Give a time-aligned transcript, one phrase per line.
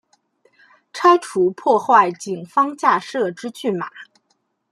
[0.91, 3.87] 拆除破坏警方架设之拒马